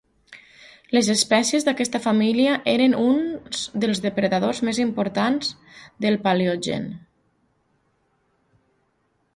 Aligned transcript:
Les 0.97 1.09
espècies 1.13 1.67
d'aquesta 1.67 2.01
família 2.05 2.55
eren 2.73 2.97
uns 3.01 3.67
dels 3.85 4.01
depredadors 4.07 4.63
més 4.69 4.81
importants 4.87 5.53
del 6.07 6.19
Paleogen. 6.27 6.91